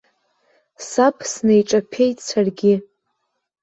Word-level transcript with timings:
Саб 0.89 1.15
снеиҿаԥеит 1.31 2.17
саргьы. 2.27 2.73